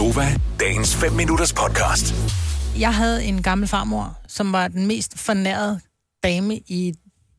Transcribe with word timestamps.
Gonova, 0.00 0.28
dagens 0.60 0.96
5 0.96 1.12
minutters 1.12 1.52
podcast. 1.52 2.14
Jeg 2.78 2.94
havde 2.94 3.24
en 3.24 3.42
gammel 3.42 3.68
farmor, 3.68 4.18
som 4.28 4.52
var 4.52 4.68
den 4.68 4.86
mest 4.86 5.18
fornærede 5.18 5.80
dame 6.22 6.56
i 6.56 6.94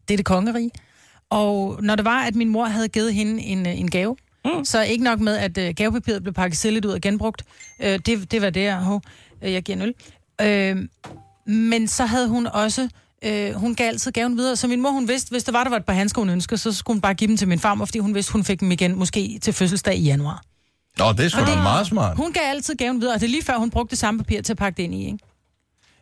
dette 0.08 0.24
kongerige. 0.24 0.72
Og 1.30 1.80
når 1.84 1.96
det 1.96 2.06
var, 2.06 2.24
at 2.24 2.36
min 2.36 2.50
mor 2.50 2.66
havde 2.66 2.88
givet 2.88 3.14
hende 3.14 3.42
en, 3.42 3.66
øh, 3.68 3.80
en 3.80 3.90
gave, 3.90 4.16
mm. 4.46 4.66
så 4.66 4.82
ikke 4.82 5.04
nok 5.04 5.20
med, 5.20 5.38
at 5.38 5.58
øh, 5.58 5.74
gavepapiret 5.76 6.24
blev 6.24 6.34
pakket 6.34 6.58
selv 6.58 6.74
lidt 6.74 6.86
ud 6.86 6.92
og 6.92 7.02
genbrugt. 7.02 7.44
Øh, 7.82 8.00
det, 8.06 8.32
det 8.32 8.42
var 8.42 8.50
det, 8.50 8.64
jeg, 8.64 9.00
øh, 9.42 9.54
jeg 9.54 9.64
giver 9.64 9.76
en 9.76 9.82
øl. 9.82 9.94
Øh, 10.42 10.88
men 11.54 11.88
så 11.88 12.06
havde 12.06 12.28
hun 12.28 12.48
også... 12.48 12.90
Øh, 13.26 13.54
hun 13.54 13.76
gav 13.76 13.88
altid 13.88 14.12
gaven 14.12 14.38
videre, 14.38 14.56
så 14.56 14.68
min 14.68 14.82
mor, 14.82 14.92
hun 14.92 15.08
vidste, 15.08 15.32
hvis 15.32 15.44
der 15.44 15.52
var, 15.52 15.64
der 15.64 15.70
var 15.70 15.78
et 15.78 15.86
par 15.86 15.94
handsker, 15.94 16.22
hun 16.22 16.30
ønskede, 16.30 16.58
så 16.58 16.74
skulle 16.74 16.96
hun 16.96 17.02
bare 17.02 17.14
give 17.14 17.28
dem 17.28 17.38
til 17.38 17.48
min 17.48 17.60
farmor, 17.60 17.86
fordi 17.86 18.00
hun 18.00 18.16
vidste, 18.16 18.34
hun 18.34 18.44
fik 18.44 18.60
dem 18.60 18.72
igen, 18.72 18.96
måske 18.96 19.40
til 19.42 19.54
fødselsdag 19.54 19.96
i 19.96 20.04
januar. 20.04 20.44
Nå, 20.98 21.12
det 21.12 21.26
er 21.26 21.30
sgu 21.30 21.40
da 21.40 21.56
meget 21.56 21.88
smart. 21.88 22.18
Hun 22.18 22.34
gav 22.34 22.44
altid 22.44 22.76
gaven 22.76 23.02
videre, 23.02 23.14
og 23.16 23.20
det 23.20 23.26
er 23.26 23.32
lige 23.32 23.44
før, 23.44 23.58
hun 23.58 23.70
brugte 23.70 23.92
det 23.92 23.98
samme 24.00 24.18
papir 24.18 24.42
til 24.42 24.54
at 24.54 24.58
pakke 24.58 24.78
det 24.78 24.84
ind 24.84 24.96
i, 24.96 25.06
ikke? 25.06 25.18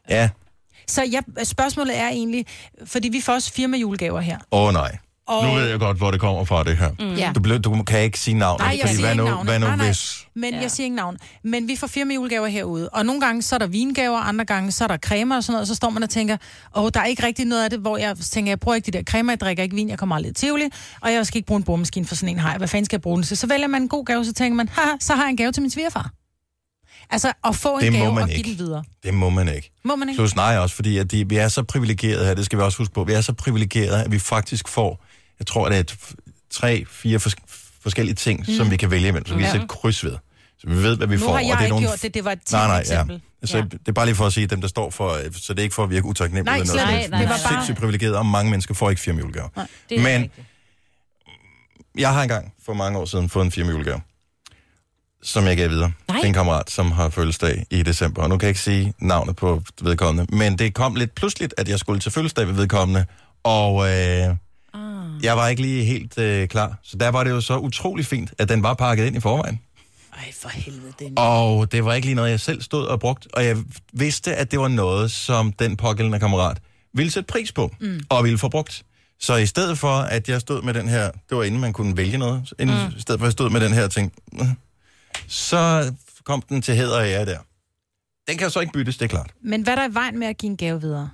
Ja. 0.10 0.30
Så 0.88 1.04
jeg, 1.04 1.24
spørgsmålet 1.46 1.98
er 1.98 2.08
egentlig, 2.08 2.46
fordi 2.86 3.10
vi 3.10 3.22
får 3.22 3.34
også 3.34 3.54
firma 3.54 3.78
julegaver 3.78 4.20
her. 4.20 4.38
Åh 4.52 4.68
oh, 4.68 4.74
nej. 4.74 4.98
Og- 5.30 5.46
Nu 5.48 5.54
ved 5.54 5.70
jeg 5.70 5.80
godt, 5.80 5.98
hvor 5.98 6.12
det 6.12 6.20
kommer 6.20 6.44
fra, 6.46 6.64
det 6.64 6.78
her. 6.78 6.90
Mm. 7.00 7.14
Ja. 7.16 7.32
Du, 7.36 7.40
blev, 7.40 7.60
du 7.60 7.84
kan 7.84 8.00
ikke 8.02 8.20
sige 8.20 8.34
navnet, 8.38 8.60
Nej, 8.60 8.70
jeg 8.70 8.80
fordi 8.82 8.94
siger 8.96 9.02
hvad 9.02 9.12
ikke 9.12 9.24
nu, 9.24 9.30
navnet. 9.30 9.46
hvad 9.52 9.60
nu 9.60 9.66
Nej, 9.66 9.76
nej. 9.76 9.86
hvis... 9.86 10.26
Men 10.36 10.54
ja. 10.54 10.62
jeg 10.62 10.72
siger 10.72 10.86
ikke 10.86 10.96
navn. 10.96 11.18
Men 11.44 11.68
vi 11.68 11.76
får 11.76 11.88
firma 11.88 12.14
julegaver 12.14 12.48
herude. 12.48 12.90
Og 12.90 13.06
nogle 13.06 13.22
gange, 13.22 13.42
så 13.42 13.56
er 13.56 13.60
der 13.60 13.68
vingaver, 13.68 14.18
andre 14.20 14.46
gange, 14.46 14.72
så 14.72 14.84
er 14.84 14.88
der 14.88 14.98
cremer 14.98 15.36
og 15.36 15.44
sådan 15.44 15.52
noget. 15.54 15.62
Og 15.62 15.68
så 15.68 15.76
står 15.76 15.90
man 15.90 16.04
og 16.04 16.10
tænker, 16.10 16.38
åh, 16.76 16.90
der 16.94 17.00
er 17.00 17.06
ikke 17.06 17.24
rigtig 17.26 17.46
noget 17.46 17.64
af 17.64 17.70
det, 17.70 17.80
hvor 17.80 17.98
jeg 17.98 18.18
tænker, 18.18 18.52
jeg 18.52 18.60
bruger 18.60 18.76
ikke 18.76 18.92
de 18.92 18.98
der 18.98 19.04
cremer, 19.04 19.32
jeg 19.32 19.40
drikker 19.40 19.64
ikke 19.64 19.76
vin, 19.76 19.90
jeg 19.90 19.98
kommer 20.00 20.16
aldrig 20.16 20.30
i 20.32 20.34
Tivoli, 20.34 20.66
og 21.02 21.14
jeg 21.14 21.26
skal 21.28 21.38
ikke 21.38 21.48
bruge 21.48 21.58
en 21.58 21.64
bordmaskine 21.64 22.06
for 22.06 22.16
sådan 22.16 22.30
en 22.36 22.40
hej. 22.40 22.58
Hvad 22.58 22.68
fanden 22.68 22.86
skal 22.86 22.96
jeg 22.98 23.02
bruge 23.02 23.16
den 23.16 23.24
til? 23.24 23.38
Så 23.38 23.48
vælger 23.48 23.68
man 23.68 23.82
en 23.82 23.90
god 23.90 24.06
gave, 24.06 24.26
så 24.26 24.34
tænker 24.34 24.56
man, 24.56 24.70
haha, 24.70 24.90
så 25.00 25.14
har 25.16 25.24
jeg 25.24 25.30
en 25.30 25.38
gave 25.38 25.52
til 25.52 25.62
min 25.62 25.72
svigerfar. 25.72 26.12
Altså, 27.12 27.34
at 27.44 27.56
få 27.56 27.78
en 27.78 27.82
Det 27.82 27.94
gave 27.94 28.14
man 28.14 28.24
og 28.24 28.30
give 28.30 28.38
ikke. 28.38 28.50
den 28.50 28.60
videre. 28.60 28.84
Det 29.04 29.14
må 29.14 29.30
man 29.30 29.56
ikke. 29.56 29.72
Må 29.86 29.96
man 29.96 30.10
ikke? 30.10 30.20
Plus 30.20 30.36
nej 30.36 30.58
også, 30.58 30.76
fordi 30.76 30.98
at 30.98 31.12
de, 31.12 31.30
vi 31.30 31.36
er 31.38 31.48
så 31.48 31.64
privilegerede 31.64 32.26
her, 32.26 32.34
det 32.34 32.46
skal 32.46 32.60
vi 32.60 32.64
også 32.64 32.78
huske 32.78 32.94
på, 32.94 33.04
vi 33.04 33.14
er 33.14 33.22
så 33.22 33.34
privilegerede, 33.34 34.04
at 34.04 34.12
vi 34.12 34.20
faktisk 34.20 34.68
får, 34.68 35.06
jeg 35.40 35.48
tror, 35.48 35.70
det 35.70 35.78
er 35.92 35.96
tre, 36.50 36.86
fire 36.90 37.18
fors- 37.20 37.36
forskellige 37.82 38.16
ting, 38.16 38.40
mm. 38.48 38.54
som 38.58 38.72
vi 38.72 38.78
kan 38.78 38.92
vælge 38.92 39.08
imellem, 39.08 39.26
så 39.28 39.34
vi 39.34 39.40
kan 39.40 39.48
Ja. 39.48 39.52
sætte 39.52 39.68
kryds 39.68 40.04
ved. 40.04 40.16
Så 40.60 40.68
vi 40.68 40.76
ved, 40.76 40.98
hvad 40.98 41.08
vi 41.08 41.16
Nu 41.16 41.20
får. 41.20 41.28
har 41.28 41.34
og 41.40 41.48
jeg 41.48 41.52
det 41.52 41.60
er 41.60 41.66
ikke 41.66 41.70
nogle... 41.70 41.88
gjort 41.88 42.02
det, 42.02 42.14
det 42.14 42.26
var 42.26 42.32
et 42.32 42.40
Nej, 42.52 42.68
nej, 42.68 42.76
ja. 42.76 42.80
eksempel. 42.82 43.22
Så 43.44 43.58
Ja. 43.58 43.64
det 43.64 43.88
er 43.88 43.92
bare 43.92 44.06
lige 44.06 44.16
for 44.16 44.26
at 44.26 44.34
sige, 44.34 44.48
dem 44.48 44.62
der 44.62 44.68
står 44.68 44.90
for, 44.90 45.10
øh, 45.14 45.34
så 45.34 45.54
det 45.54 45.60
er 45.60 45.64
ikke 45.64 45.76
for 45.76 45.84
at 45.84 45.90
virke 45.90 46.06
utaknemmelig. 46.06 46.58
Nej, 46.58 46.66
slet 46.66 46.76
noget. 46.76 46.98
ikke. 47.04 47.10
Vi 47.10 47.16
er 47.16 47.20
Det 47.20 47.30
var 47.30 47.36
bare- 47.44 47.54
sindssygt 47.54 47.78
privilegerede, 47.78 48.18
og 48.18 48.26
mange 48.26 48.50
mennesker 48.52 48.74
får 48.74 48.90
ikke 48.90 49.02
firma 49.02 49.22
Men 49.24 49.36
rigtigt. 49.36 50.32
jeg 51.98 52.14
har 52.14 52.22
engang 52.24 52.54
for 52.66 52.74
mange 52.74 53.00
år 53.00 53.06
siden 53.06 53.30
fået 53.30 53.46
en 53.46 53.52
firma 53.52 53.72
julegave, 53.72 54.02
som 55.24 55.46
jeg 55.46 55.58
gav 55.58 55.70
videre. 55.70 55.92
Nej. 56.08 56.18
Det 56.18 56.24
er 56.24 56.28
en 56.28 56.34
kammerat, 56.34 56.70
som 56.72 56.92
har 56.92 57.10
fødselsdag 57.10 57.66
i 57.70 57.84
december, 57.84 58.22
og 58.24 58.30
nu 58.30 58.38
kan 58.38 58.46
jeg 58.46 58.50
ikke 58.50 58.60
sige 58.62 58.94
navnet 59.00 59.36
på 59.36 59.64
vedkommende, 59.82 60.36
men 60.36 60.58
det 60.60 60.74
kom 60.74 60.96
lidt 60.96 61.16
pludseligt, 61.16 61.54
at 61.58 61.70
jeg 61.70 61.80
skulle 61.80 62.00
til 62.00 62.12
fødselsdag 62.12 62.48
ved 62.48 62.54
vedkommende, 62.54 63.06
og 63.44 63.90
øh, 63.90 64.36
Ah. 64.74 65.24
jeg 65.26 65.38
var 65.38 65.48
ikke 65.48 65.62
lige 65.62 65.84
helt 65.86 66.18
øh, 66.18 66.48
klar. 66.48 66.80
Så 66.84 66.98
der 66.98 67.10
var 67.10 67.24
det 67.24 67.32
jo 67.32 67.42
så 67.42 67.58
utrolig 67.58 68.06
fint, 68.06 68.34
at 68.38 68.50
den 68.50 68.64
var 68.64 68.74
pakket 68.74 69.06
ind 69.06 69.16
i 69.16 69.20
forvejen. 69.20 69.60
Ej, 70.14 70.32
for 70.42 70.50
helvede, 70.50 70.94
den. 71.00 71.14
Og 71.18 71.72
det 71.72 71.86
var 71.86 71.94
ikke 71.94 72.06
lige 72.08 72.16
noget, 72.16 72.30
jeg 72.32 72.40
selv 72.40 72.62
stod 72.62 72.86
og 72.86 73.00
brugt, 73.00 73.28
og 73.34 73.46
jeg 73.46 73.58
vidste, 73.94 74.36
at 74.36 74.52
det 74.52 74.60
var 74.60 74.68
noget, 74.68 75.12
som 75.12 75.52
den 75.54 75.78
pågældende 75.78 76.20
kammerat 76.20 76.58
ville 76.94 77.12
sætte 77.12 77.28
pris 77.28 77.52
på, 77.52 77.76
mm. 77.82 78.00
og 78.10 78.24
ville 78.24 78.38
få 78.38 78.50
brugt. 78.50 78.84
Så 79.20 79.36
i 79.36 79.46
stedet 79.46 79.78
for, 79.78 79.94
at 79.94 80.30
jeg 80.30 80.42
stod 80.42 80.62
med 80.62 80.74
den 80.74 80.88
her, 80.90 81.12
det 81.30 81.38
var 81.38 81.44
inden 81.44 81.62
man 81.62 81.74
kunne 81.74 81.98
vælge 81.98 82.18
noget, 82.18 82.54
inden, 82.60 82.76
mm. 82.90 82.98
i 82.98 83.02
stedet 83.02 83.20
for, 83.20 83.26
at 83.26 83.28
jeg 83.28 83.32
stod 83.32 83.50
med 83.50 83.62
den 83.62 83.74
her 83.74 83.88
tænkte, 83.88 84.22
"Øh", 84.42 84.48
så 85.28 85.94
kom 86.26 86.42
den 86.42 86.62
til 86.62 86.76
hæder 86.76 86.98
og 86.98 87.08
ære 87.08 87.26
der. 87.26 87.38
Den 88.28 88.38
kan 88.38 88.46
jo 88.48 88.50
så 88.52 88.60
ikke 88.60 88.74
byttes, 88.74 88.98
det 88.98 89.06
er 89.06 89.10
klart. 89.10 89.32
Men 89.44 89.62
hvad 89.62 89.74
er 89.74 89.78
der 89.78 89.90
i 89.90 89.94
vejen 89.94 90.20
med 90.20 90.28
at 90.28 90.38
give 90.38 90.50
en 90.50 90.58
gave 90.58 90.82
videre? 90.82 91.10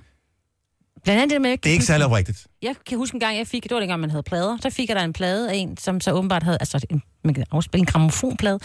Blandt 1.04 1.22
andet 1.22 1.34
det 1.34 1.40
med, 1.42 1.50
Det 1.50 1.66
er 1.66 1.72
ikke 1.72 1.84
særlig 1.84 2.06
oprigtigt. 2.06 2.46
Jeg 2.62 2.74
kan 2.86 2.98
huske 2.98 3.14
en 3.14 3.20
gang, 3.20 3.36
jeg 3.38 3.46
fik, 3.46 3.62
det 3.62 3.70
var 3.70 3.78
dengang, 3.78 4.00
man 4.00 4.10
havde 4.10 4.22
plader, 4.22 4.56
der 4.56 4.70
fik 4.70 4.88
jeg 4.88 4.96
der 4.96 5.02
en 5.04 5.12
plade 5.12 5.50
af 5.50 5.54
en, 5.56 5.76
som 5.76 6.00
så 6.00 6.12
åbenbart 6.12 6.42
havde, 6.42 6.56
altså 6.60 6.80
en, 6.90 7.02
man 7.24 7.34
kan 7.34 7.44
afspille 7.50 7.80
en 7.80 7.86
gramofonplade. 7.86 8.58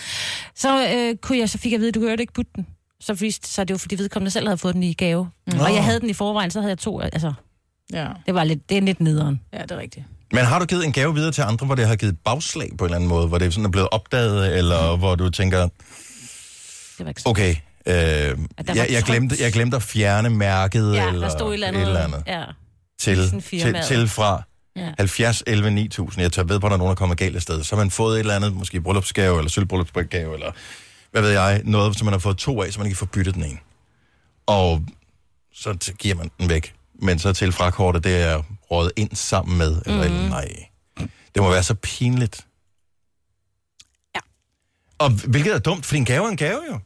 Så, 0.55 0.87
øh, 0.95 1.15
kunne 1.17 1.37
jeg, 1.37 1.49
så 1.49 1.57
fik 1.57 1.71
jeg 1.71 1.77
at 1.77 1.81
vide, 1.81 1.91
du 1.91 1.99
kan 1.99 2.19
ikke 2.19 2.33
putte 2.33 2.51
den. 2.55 2.67
Så 2.99 3.13
viste 3.13 3.49
så 3.49 3.63
det 3.63 3.73
var, 3.73 3.77
fordi 3.77 3.95
vedkommende 3.95 4.31
selv 4.31 4.47
havde 4.47 4.57
fået 4.57 4.73
den 4.73 4.83
i 4.83 4.93
gave. 4.93 5.29
Mm. 5.53 5.59
Og 5.59 5.73
jeg 5.73 5.83
havde 5.83 5.99
den 5.99 6.09
i 6.09 6.13
forvejen, 6.13 6.51
så 6.51 6.59
havde 6.59 6.69
jeg 6.69 6.77
to, 6.77 6.99
altså, 6.99 7.33
Ja, 7.93 8.07
det 8.25 8.33
var 8.35 8.43
lidt, 8.43 8.69
det 8.69 8.77
er 8.77 8.81
lidt 8.81 8.99
nederen. 8.99 9.41
ja 9.53 9.61
det 9.61 9.71
er 9.71 9.77
rigtigt. 9.77 10.05
Men 10.33 10.45
har 10.45 10.59
du 10.59 10.65
givet 10.65 10.85
en 10.85 10.91
gave 10.91 11.13
videre 11.15 11.31
til 11.31 11.41
andre, 11.41 11.65
hvor 11.65 11.75
det 11.75 11.87
har 11.87 11.95
givet 11.95 12.17
bagslag 12.25 12.69
på 12.77 12.83
en 12.83 12.87
eller 12.87 12.95
anden 12.95 13.09
måde, 13.09 13.27
hvor 13.27 13.37
det 13.37 13.53
sådan 13.53 13.65
er 13.65 13.69
blevet 13.69 13.89
opdaget, 13.91 14.57
eller 14.57 14.97
hvor 14.97 15.15
du 15.15 15.29
tænker, 15.29 15.57
Det 15.61 15.69
var 16.99 17.07
ikke 17.07 17.21
så. 17.21 17.29
okay, 17.29 17.55
øh, 17.85 17.93
jeg, 17.93 18.87
jeg, 18.89 19.03
glemte, 19.05 19.35
jeg 19.39 19.53
glemte 19.53 19.77
at 19.77 19.83
fjerne 19.83 20.29
mærket, 20.29 20.95
Ja, 20.95 21.07
eller 21.07 21.21
der 21.21 21.29
stod 21.29 21.49
et 21.49 21.53
eller 21.53 21.67
andet. 21.67 21.81
Et 21.81 21.87
eller 21.87 22.03
andet. 22.03 22.23
Ja. 22.27 22.43
til, 22.99 23.41
til, 23.49 23.77
til 23.87 24.07
fra 24.07 24.43
Ja. 24.75 24.81
ja. 24.81 24.93
70, 24.97 25.43
11, 25.47 25.71
9000. 25.71 26.21
Jeg 26.21 26.31
tør 26.31 26.43
ved 26.43 26.59
på, 26.59 26.67
at 26.67 26.69
der 26.69 26.75
er 26.75 26.77
nogen, 26.77 26.89
der 26.89 26.95
kommer 26.95 27.15
galt 27.15 27.35
af 27.35 27.41
sted. 27.41 27.63
Så 27.63 27.75
har 27.75 27.83
man 27.83 27.91
fået 27.91 28.15
et 28.15 28.19
eller 28.19 28.35
andet, 28.35 28.53
måske 28.53 28.81
bryllupsgave, 28.81 29.37
eller 29.37 29.49
sølvbryllupsgave, 29.49 30.33
eller 30.33 30.51
hvad 31.11 31.21
ved 31.21 31.29
jeg, 31.29 31.61
noget, 31.65 31.97
som 31.97 32.05
man 32.05 32.11
har 32.13 32.19
fået 32.19 32.37
to 32.37 32.61
af, 32.61 32.73
så 32.73 32.79
man 32.79 32.87
ikke 32.87 32.97
får 32.97 33.05
byttet 33.05 33.35
den 33.35 33.43
ene. 33.43 33.57
Og 34.45 34.85
så 35.53 35.93
giver 35.99 36.15
man 36.15 36.31
den 36.39 36.49
væk. 36.49 36.73
Men 37.01 37.19
så 37.19 37.33
til 37.33 37.51
frakortet, 37.51 38.03
det 38.03 38.21
er 38.21 38.43
rådet 38.71 38.91
ind 38.95 39.15
sammen 39.15 39.57
med, 39.57 39.81
eller 39.85 40.09
mm. 40.09 40.15
nej. 40.29 40.47
Det 41.35 41.41
må 41.43 41.49
være 41.49 41.63
så 41.63 41.73
pinligt. 41.73 42.47
Ja. 44.15 44.19
Og 44.99 45.09
hvilket 45.09 45.53
er 45.53 45.59
dumt, 45.59 45.85
for 45.85 45.95
en 45.95 46.05
gave 46.05 46.25
er 46.25 46.29
en 46.29 46.37
gave 46.37 46.61
jo. 46.71 46.79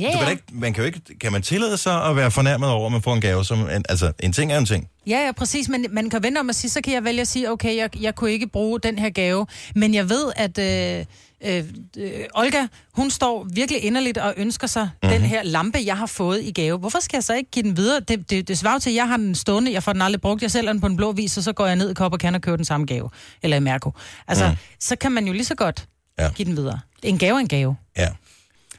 Ja, 0.00 0.06
Du 0.06 0.12
kan, 0.12 0.22
ja. 0.22 0.30
ikke, 0.30 0.42
man 0.52 0.72
kan 0.72 0.82
jo 0.82 0.86
ikke, 0.86 1.00
kan 1.20 1.32
man 1.32 1.42
tillade 1.42 1.76
sig 1.76 2.04
at 2.04 2.16
være 2.16 2.30
fornærmet 2.30 2.68
over, 2.68 2.86
at 2.86 2.92
man 2.92 3.02
får 3.02 3.14
en 3.14 3.20
gave, 3.20 3.44
som, 3.44 3.60
en, 3.60 3.84
altså 3.88 4.12
en 4.20 4.32
ting 4.32 4.52
er 4.52 4.58
en 4.58 4.66
ting. 4.66 4.88
Ja, 5.06 5.26
ja, 5.26 5.32
præcis, 5.32 5.68
men 5.68 5.86
man 5.90 6.10
kan 6.10 6.22
vente 6.22 6.38
om 6.38 6.48
at 6.50 6.56
sige, 6.56 6.70
så 6.70 6.80
kan 6.80 6.94
jeg 6.94 7.04
vælge 7.04 7.20
at 7.20 7.28
sige, 7.28 7.50
okay, 7.50 7.76
jeg, 7.76 8.00
jeg 8.00 8.14
kunne 8.14 8.32
ikke 8.32 8.46
bruge 8.46 8.80
den 8.80 8.98
her 8.98 9.10
gave, 9.10 9.46
men 9.74 9.94
jeg 9.94 10.08
ved, 10.08 10.32
at 10.36 10.58
øh, 10.58 11.04
øh, 11.44 11.64
øh, 11.96 12.24
Olga, 12.34 12.66
hun 12.92 13.10
står 13.10 13.46
virkelig 13.52 13.84
inderligt 13.84 14.18
og 14.18 14.34
ønsker 14.36 14.66
sig 14.66 14.90
mm-hmm. 15.02 15.18
den 15.18 15.28
her 15.28 15.42
lampe, 15.42 15.78
jeg 15.84 15.98
har 15.98 16.06
fået 16.06 16.40
i 16.42 16.52
gave. 16.52 16.78
Hvorfor 16.78 17.00
skal 17.00 17.16
jeg 17.16 17.24
så 17.24 17.34
ikke 17.34 17.50
give 17.50 17.62
den 17.62 17.76
videre? 17.76 18.00
Det, 18.00 18.30
det, 18.30 18.48
det 18.48 18.58
svarer 18.58 18.78
til, 18.78 18.90
at 18.90 18.96
jeg 18.96 19.08
har 19.08 19.16
den 19.16 19.34
stående, 19.34 19.72
jeg 19.72 19.82
får 19.82 19.92
den 19.92 20.02
aldrig 20.02 20.20
brugt, 20.20 20.42
jeg 20.42 20.50
sælger 20.50 20.72
den 20.72 20.80
på 20.80 20.86
en 20.86 20.96
blå 20.96 21.12
vis, 21.12 21.36
og 21.36 21.42
så 21.42 21.52
går 21.52 21.66
jeg 21.66 21.76
ned 21.76 21.90
i 21.90 21.94
Kop 21.94 22.12
og 22.12 22.18
kan 22.18 22.34
og 22.34 22.40
køber 22.40 22.56
den 22.56 22.64
samme 22.64 22.86
gave, 22.86 23.10
eller 23.42 23.56
i 23.56 23.60
Mærko. 23.60 23.92
Altså, 24.28 24.48
mm. 24.48 24.56
så 24.80 24.96
kan 24.96 25.12
man 25.12 25.26
jo 25.26 25.32
lige 25.32 25.44
så 25.44 25.54
godt 25.54 25.86
ja. 26.18 26.28
give 26.28 26.46
den 26.46 26.56
videre. 26.56 26.80
En 27.02 27.18
gave 27.18 27.34
er 27.34 27.40
en 27.40 27.48
gave. 27.48 27.76
Ja. 27.96 28.08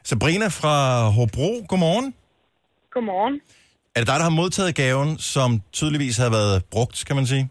Sabrina 0.09 0.47
fra 0.59 0.75
Hobro, 1.17 1.49
godmorgen. 1.69 2.07
Godmorgen. 2.93 3.35
Er 3.95 3.99
det 3.99 4.07
dig, 4.11 4.17
der 4.21 4.27
har 4.29 4.35
modtaget 4.41 4.71
gaven, 4.83 5.11
som 5.33 5.49
tydeligvis 5.79 6.17
har 6.23 6.29
været 6.38 6.57
brugt, 6.73 6.97
kan 7.07 7.16
man 7.19 7.25
sige? 7.33 7.45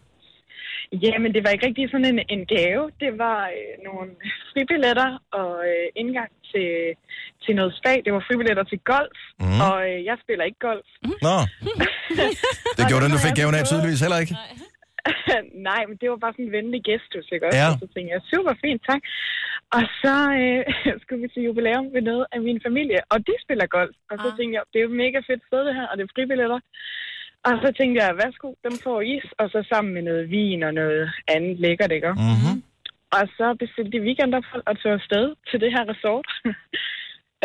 Jamen, 1.05 1.29
det 1.35 1.41
var 1.43 1.51
ikke 1.53 1.65
rigtig 1.69 1.85
sådan 1.93 2.09
en, 2.13 2.19
en 2.35 2.43
gave. 2.55 2.83
Det 3.03 3.11
var 3.25 3.39
øh, 3.57 3.71
nogle 3.87 4.07
fribilletter 4.51 5.09
og 5.39 5.51
øh, 5.71 5.85
indgang 6.01 6.31
til, 6.51 6.69
til 7.43 7.53
noget 7.59 7.71
spag. 7.79 7.97
Det 8.05 8.11
var 8.15 8.23
fribilletter 8.27 8.65
til 8.71 8.79
golf, 8.93 9.19
Mhm. 9.39 9.47
mm. 9.53 9.59
og 9.67 9.75
øh, 9.89 9.97
jeg 10.09 10.15
spiller 10.23 10.45
ikke 10.49 10.61
golf. 10.69 10.87
Nå. 11.27 11.37
Det 12.77 12.83
gjorde 12.89 13.03
den, 13.05 13.11
du 13.15 13.21
fik 13.27 13.35
gaven 13.41 13.55
af 13.59 13.63
tydeligvis 13.69 14.01
heller 14.05 14.19
ikke. 14.23 14.35
Nej, 15.69 15.81
men 15.89 15.95
det 16.01 16.07
var 16.11 16.19
bare 16.23 16.33
sådan 16.35 16.47
en 16.49 16.55
venlig 16.57 16.81
gestus, 16.89 17.25
ikke 17.35 17.45
også? 17.47 17.59
Ja. 17.61 17.67
Og 17.71 17.77
så 17.81 17.87
tænkte 17.93 18.09
jeg, 18.15 18.21
super 18.33 18.53
fint, 18.63 18.81
tak. 18.89 19.01
Og 19.77 19.83
så 20.03 20.15
øh, 20.41 20.61
skulle 21.01 21.21
vi 21.21 21.27
til 21.33 21.43
jubilæum 21.43 21.87
ved 21.93 22.01
noget 22.01 22.25
af 22.31 22.41
min 22.41 22.59
familie, 22.67 22.99
og 23.11 23.17
de 23.27 23.33
spiller 23.43 23.67
golf. 23.77 23.95
Og 24.11 24.15
så 24.23 24.27
Ah. 24.31 24.37
tænkte 24.37 24.55
jeg, 24.55 24.63
det 24.73 24.79
er 24.79 24.83
jo 24.83 24.89
mega 25.03 25.19
fedt 25.29 25.43
sted 25.47 25.61
det 25.67 25.75
her, 25.75 25.87
og 25.87 25.97
det 25.97 26.03
er 26.03 26.13
fribilletter. 26.15 26.59
Og 27.47 27.53
så 27.63 27.69
tænkte 27.77 27.97
jeg, 28.03 28.17
værsgo, 28.23 28.49
dem 28.63 28.75
får 28.83 29.01
is, 29.01 29.25
og 29.39 29.49
så 29.49 29.59
sammen 29.71 29.93
med 29.93 30.01
noget 30.09 30.29
vin 30.29 30.63
og 30.63 30.73
noget 30.73 31.09
andet 31.35 31.59
lækkert, 31.59 31.91
ikke? 31.91 32.11
Mm. 32.13 32.19
Mm-hmm. 32.33 32.57
Og 33.17 33.23
så 33.37 33.47
bestilte 33.61 33.91
de 33.95 34.01
weekendophold 34.07 34.63
og 34.65 34.79
tog 34.79 34.91
afsted 34.91 35.25
til 35.49 35.61
det 35.63 35.71
her 35.75 35.83
resort. 35.93 36.27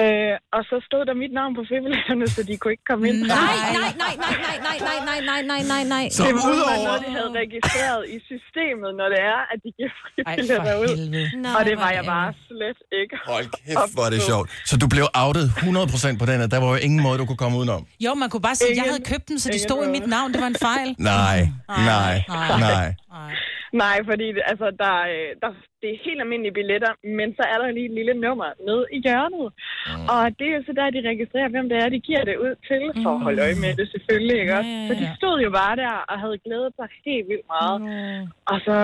øh, 0.04 0.34
og 0.56 0.62
så 0.70 0.76
stod 0.88 1.02
der 1.08 1.14
mit 1.22 1.32
navn 1.40 1.52
på 1.58 1.62
fribilletterne, 1.70 2.26
så 2.36 2.40
de 2.48 2.54
kunne 2.60 2.72
ikke 2.76 2.88
komme 2.90 3.04
ind. 3.10 3.18
Nej, 3.26 3.56
nej, 3.80 3.92
nej, 4.04 4.14
nej, 4.24 4.36
nej, 4.46 4.56
nej, 4.68 4.78
nej, 4.88 4.98
nej, 5.10 5.20
nej, 5.30 5.40
nej, 5.52 5.62
nej, 5.72 5.82
nej. 5.94 6.04
Så 6.16 6.22
Det 6.26 6.32
var 6.38 6.44
udover... 6.52 6.76
noget, 6.88 7.00
de 7.06 7.10
havde 7.18 7.30
registreret 7.42 8.02
i 8.16 8.18
systemet, 8.30 8.90
når 9.00 9.08
det 9.14 9.20
er, 9.34 9.40
at 9.52 9.58
de 9.64 9.70
giver 9.78 9.92
fribilletter 10.02 10.74
ud. 10.84 10.92
Nej, 11.44 11.52
Og 11.58 11.60
det 11.68 11.74
var 11.82 11.88
er 11.90 11.96
jeg 11.98 12.04
bare 12.16 12.28
slet 12.60 12.80
ikke. 13.02 13.14
Hold 13.32 13.46
kæft, 13.66 13.92
hvor 13.96 14.04
er 14.08 14.12
det 14.16 14.22
sjovt. 14.30 14.46
Så 14.70 14.74
du 14.82 14.86
blev 14.94 15.04
outet 15.24 15.46
100% 15.48 16.18
på 16.22 16.26
den, 16.30 16.38
at 16.44 16.50
der 16.54 16.58
var 16.62 16.68
jo 16.74 16.78
ingen 16.86 17.00
måde, 17.06 17.16
du 17.22 17.26
kunne 17.30 17.42
komme 17.44 17.56
udenom. 17.60 17.82
Jo, 18.06 18.10
man 18.22 18.28
kunne 18.30 18.44
bare 18.48 18.58
sige, 18.60 18.70
at 18.72 18.76
jeg 18.80 18.86
havde 18.92 19.04
købt 19.12 19.26
dem, 19.30 19.36
så 19.42 19.46
de 19.48 19.52
ingen 19.52 19.68
stod 19.68 19.80
i 19.88 19.90
mit 19.96 20.06
navn. 20.16 20.28
Det 20.32 20.40
var 20.44 20.50
en 20.54 20.60
fejl. 20.68 20.88
Nej, 21.12 21.38
nej, 21.92 22.14
nej. 22.68 22.86
nej. 23.82 23.96
Fordi 24.10 24.26
det, 24.36 24.42
altså, 24.52 24.66
der, 24.82 24.94
der, 25.42 25.50
det 25.80 25.88
er 25.94 25.98
helt 26.06 26.20
almindelige 26.24 26.56
billetter, 26.58 26.92
men 27.18 27.28
så 27.38 27.42
er 27.52 27.58
der 27.62 27.68
lige 27.78 27.88
et 27.90 27.96
lille 28.00 28.14
nummer 28.26 28.48
nede 28.68 28.84
i 28.96 28.98
hjørnet. 29.06 29.46
Mm. 29.52 30.06
Og 30.14 30.22
det 30.38 30.46
er 30.50 30.54
jo 30.58 30.62
så 30.68 30.72
der, 30.80 30.86
de 30.96 31.00
registrerer, 31.12 31.48
hvem 31.54 31.66
det 31.72 31.76
er, 31.82 31.88
de 31.96 32.00
giver 32.08 32.24
det 32.30 32.36
ud 32.46 32.54
til, 32.68 32.82
for 33.02 33.10
at 33.16 33.20
holde 33.26 33.40
øje 33.46 33.58
med 33.64 33.72
det 33.80 33.86
selvfølgelig, 33.94 34.36
ikke 34.42 34.54
også? 34.58 34.70
Ja, 34.74 34.80
ja, 34.80 34.88
Så 34.88 34.92
de 35.02 35.06
stod 35.18 35.36
jo 35.46 35.50
bare 35.60 35.74
der 35.82 35.94
og 36.10 36.16
havde 36.22 36.38
glædet 36.46 36.72
sig 36.78 36.88
helt 37.08 37.26
vildt 37.30 37.46
meget. 37.54 37.78
Og 38.52 38.56
så, 38.66 38.76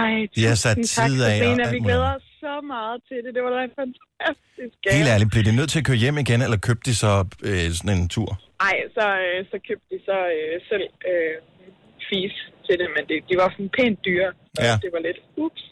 ej, 0.00 0.12
De 0.36 0.42
har 0.50 0.58
sat 0.64 0.76
tusind 0.76 0.96
tak, 0.98 1.08
tid 1.08 1.18
af 1.30 1.36
og 1.40 1.52
alt 1.64 1.74
vi 1.76 1.80
glæder 1.88 2.10
os 2.16 2.26
så 2.44 2.52
meget 2.74 2.96
til 3.08 3.18
det. 3.24 3.30
Det 3.36 3.42
var 3.46 3.50
da 3.56 3.60
en 3.70 3.74
fantastisk 3.82 4.74
gave. 4.82 4.94
Helt 4.98 5.10
ærligt, 5.14 5.30
blev 5.34 5.44
de 5.48 5.54
nødt 5.58 5.70
til 5.72 5.78
at 5.82 5.86
køre 5.88 6.00
hjem 6.04 6.16
igen, 6.24 6.40
eller 6.46 6.58
købte 6.68 6.84
de 6.90 6.94
så 7.04 7.12
øh, 7.48 7.66
sådan 7.78 7.92
en 7.98 8.08
tur? 8.16 8.30
Ej, 8.68 8.76
så, 8.96 9.06
øh, 9.26 9.38
så 9.50 9.56
købte 9.68 9.86
de 9.94 9.98
så 10.08 10.18
øh, 10.38 10.54
selv 10.70 10.86
øh, 11.10 11.34
fis 12.08 12.34
til 12.66 12.74
det, 12.80 12.88
men 12.96 13.02
det, 13.10 13.16
de 13.28 13.34
var 13.42 13.48
sådan 13.54 13.70
pænt 13.78 13.98
dyre. 14.08 14.30
Så 14.56 14.60
Ja. 14.68 14.74
det 14.84 14.90
var 14.94 15.02
lidt, 15.08 15.18
ups. 15.44 15.62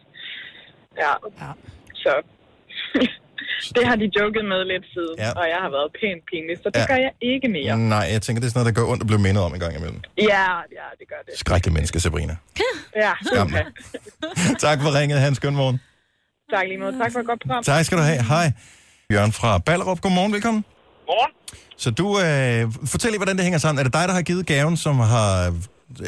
Ja, 1.03 1.13
Ja. 1.43 1.51
så 2.05 2.13
det 3.77 3.85
har 3.89 3.97
de 4.03 4.07
joket 4.19 4.45
med 4.53 4.61
lidt 4.73 4.87
siden, 4.95 5.17
Ja. 5.25 5.31
og 5.41 5.45
jeg 5.55 5.61
har 5.65 5.71
været 5.77 5.89
pænt 6.01 6.23
pinlig, 6.31 6.57
så 6.63 6.69
det 6.75 6.81
Ja. 6.81 6.87
gør 6.93 7.01
jeg 7.07 7.13
ikke 7.33 7.49
mere. 7.57 7.73
Nej, 7.97 8.07
jeg 8.15 8.21
tænker, 8.23 8.39
det 8.41 8.47
er 8.47 8.53
sådan 8.53 8.59
noget, 8.63 8.71
der 8.75 8.81
gør 8.81 8.87
ondt 8.93 9.03
at 9.05 9.09
blive 9.11 9.23
mindet 9.27 9.43
om 9.47 9.53
en 9.57 9.61
gang 9.65 9.73
imellem. 9.81 10.01
Ja, 10.33 10.47
ja, 10.79 10.87
det 11.01 11.07
gør 11.13 11.21
det. 11.27 11.33
Skrækkelig 11.45 11.73
menneske, 11.77 11.97
Sabrina. 12.05 12.35
Ja, 13.05 13.13
Skam. 13.29 13.49
ja. 13.59 13.65
tak 14.67 14.79
for 14.85 14.91
ringet, 14.99 15.19
Hans. 15.25 15.37
Skøn 15.41 15.55
morgen. 15.63 15.79
Tak 16.55 16.65
lige 16.71 16.81
måde. 16.83 16.93
Tak 17.03 17.11
for 17.15 17.21
et 17.25 17.29
godt 17.31 17.41
program. 17.45 17.61
Tak 17.73 17.83
skal 17.87 17.97
du 18.01 18.05
have. 18.11 18.21
Hej. 18.35 18.47
Jørgen 19.15 19.33
fra 19.41 19.51
Ballerup, 19.69 20.01
godmorgen, 20.05 20.33
velkommen. 20.37 20.63
Morgen. 21.11 21.33
Så 21.85 21.89
du, 22.01 22.07
øh, 22.27 22.61
fortæl 22.93 23.09
lige, 23.13 23.23
hvordan 23.23 23.37
det 23.39 23.45
hænger 23.49 23.61
sammen. 23.65 23.79
Er 23.81 23.85
det 23.89 23.95
dig, 23.99 24.05
der 24.11 24.15
har 24.19 24.25
givet 24.31 24.45
gaven, 24.55 24.75
som 24.87 24.95
har... 25.15 25.31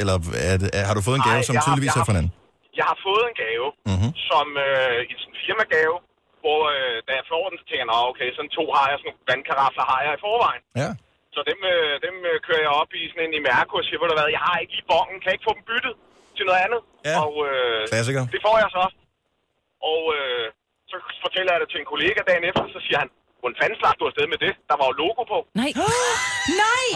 Eller 0.00 0.17
er 0.50 0.56
det, 0.62 0.69
er, 0.79 0.83
har 0.89 0.94
du 0.99 1.03
fået 1.09 1.17
en 1.21 1.25
gave, 1.31 1.41
som 1.49 1.53
jeg 1.55 1.61
har- 1.61 1.67
tydeligvis 1.69 1.91
jeg 1.91 1.94
er 1.97 2.03
har- 2.03 2.09
fra 2.09 2.15
hinanden? 2.15 2.33
Jeg 2.81 2.87
har 2.93 2.99
fået 3.09 3.25
en 3.31 3.37
gave, 3.44 3.67
Mhm. 3.93 4.11
som 4.31 4.47
øh, 4.67 4.97
en 5.11 5.17
sådan 5.23 5.37
firmagave, 5.44 5.97
hvor 6.43 6.61
øh, 6.77 6.97
da 7.09 7.12
jeg 7.21 7.27
får 7.33 7.44
den, 7.50 7.56
så 7.61 7.65
tænker 7.67 7.83
jeg, 7.85 7.91
"Nå, 7.94 7.99
okay, 8.12 8.29
sådan 8.37 8.53
to 8.59 8.65
har 8.77 8.85
jeg, 8.91 8.97
sådan 8.99 9.09
nogle 9.11 9.21
vandkarafler 9.31 9.85
har 9.93 10.00
jeg 10.06 10.12
i 10.19 10.21
forvejen. 10.27 10.62
Ja. 10.83 10.91
Så 11.35 11.41
dem, 11.50 11.59
øh, 11.75 11.93
dem 12.06 12.15
øh, 12.31 12.35
kører 12.47 12.62
jeg 12.67 12.73
op 12.83 12.91
i 13.00 13.03
sådan 13.11 13.23
en 13.27 13.33
i 13.39 13.43
Mærko 13.49 13.73
og 13.81 13.85
siger, 13.87 13.99
ved 14.00 14.09
du 14.12 14.17
hvad, 14.19 14.29
jeg 14.37 14.43
har 14.49 14.56
ikke 14.62 14.73
lige 14.77 14.89
bongen, 14.93 15.17
kan 15.21 15.29
jeg 15.31 15.37
ikke 15.37 15.49
få 15.50 15.55
dem 15.59 15.65
byttet 15.71 15.94
til 16.37 16.44
noget 16.49 16.61
andet? 16.67 16.81
Ja. 17.11 17.17
Og 17.25 17.33
øh, 17.49 17.79
Klassiker. 17.93 18.23
det 18.35 18.41
får 18.47 18.56
jeg 18.65 18.71
så. 18.79 18.85
Og 19.90 20.02
øh, 20.17 20.46
så 20.90 20.96
fortæller 21.25 21.50
jeg 21.52 21.61
det 21.62 21.69
til 21.70 21.81
en 21.82 21.90
kollega 21.93 22.20
dagen 22.29 22.44
efter, 22.50 22.62
så 22.76 22.81
siger 22.87 22.99
han, 23.02 23.11
hvordan 23.40 23.58
fanden 23.61 23.79
slap 23.81 23.96
du 23.99 24.05
afsted 24.11 24.26
med 24.32 24.40
det? 24.44 24.52
Der 24.70 24.76
var 24.81 24.87
jo 24.90 24.94
logo 25.02 25.23
på. 25.32 25.38
Nej. 25.61 25.70
Nej! 26.64 26.87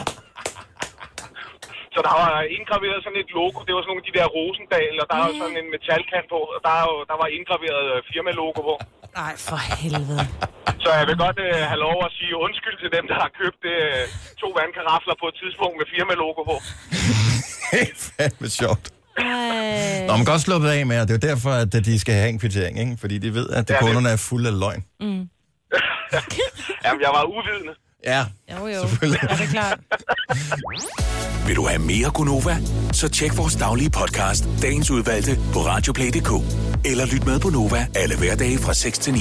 Så 1.94 1.98
der 2.06 2.14
var 2.22 2.32
indgraveret 2.56 2.98
sådan 3.04 3.22
et 3.24 3.30
logo. 3.38 3.58
Det 3.66 3.72
var 3.74 3.80
sådan 3.80 3.90
nogle 3.92 4.02
af 4.04 4.08
de 4.08 4.16
der 4.18 4.26
Rosendal, 4.36 4.94
og 5.02 5.06
der 5.10 5.16
er 5.18 5.26
jo 5.28 5.34
sådan 5.42 5.58
en 5.62 5.68
metalkant 5.74 6.26
på. 6.34 6.40
Og 6.54 6.60
der, 6.66 6.72
er 6.80 6.84
jo, 6.90 6.96
der 7.10 7.16
var 7.22 7.28
indgraveret 7.36 7.84
øh, 7.94 7.98
firma-logo 8.10 8.60
på. 8.68 8.74
Nej, 9.20 9.32
For 9.48 9.58
helvede. 9.82 10.24
Så 10.84 10.88
jeg 10.98 11.06
vil 11.10 11.16
godt 11.26 11.38
øh, 11.46 11.54
have 11.70 11.80
lov 11.86 11.96
at 12.06 12.10
sige 12.18 12.34
undskyld 12.46 12.76
til 12.82 12.90
dem, 12.96 13.04
der 13.10 13.16
har 13.22 13.30
købt 13.40 13.62
øh, 13.74 14.02
to 14.42 14.48
vandkarafler 14.58 15.14
på 15.22 15.26
et 15.30 15.36
tidspunkt 15.42 15.74
med 15.80 15.86
firma-logo 15.94 16.40
på. 16.50 16.56
Helt 17.76 18.00
fandme 18.16 18.48
sjovt. 18.60 18.84
Nå, 20.06 20.12
man 20.12 20.16
kan 20.16 20.24
godt 20.32 20.40
sluppe 20.42 20.70
af 20.70 20.86
med, 20.86 21.00
og 21.00 21.08
det 21.08 21.24
er 21.24 21.28
jo 21.28 21.34
derfor, 21.34 21.50
at 21.50 21.72
de 21.72 22.00
skal 22.00 22.14
have 22.14 22.28
en 22.28 22.38
kvittering, 22.38 22.78
ikke? 22.80 22.96
Fordi 23.00 23.18
de 23.18 23.34
ved, 23.34 23.48
at 23.50 23.70
Ja, 23.70 23.74
det- 23.74 23.80
kunderne 23.82 24.08
er 24.08 24.16
fulde 24.16 24.48
af 24.48 24.58
løgn. 24.58 24.84
Jamen, 26.84 27.00
jeg 27.02 27.10
var 27.14 27.24
uvidende. 27.24 27.72
Ja, 28.04 28.24
Jo, 28.60 28.66
jo. 28.66 28.80
selvfølgelig. 28.88 29.20
er 29.30 29.36
det 29.36 29.48
klart. 29.48 29.78
Vil 31.46 31.56
du 31.56 31.66
have 31.66 31.78
mere 31.78 32.10
Gunova? 32.10 32.56
Så 32.92 33.08
tjek 33.08 33.36
vores 33.36 33.54
daglige 33.56 33.90
podcast, 33.90 34.44
dagens 34.62 34.90
udvalgte, 34.90 35.38
på 35.52 35.58
radioplay.dk. 35.58 36.30
Eller 36.84 37.06
lyt 37.06 37.26
med 37.26 37.40
på 37.40 37.50
Nova 37.50 37.86
alle 37.94 38.16
hverdage 38.18 38.58
fra 38.58 38.74
6 38.74 38.98
til 38.98 39.12
9. 39.12 39.20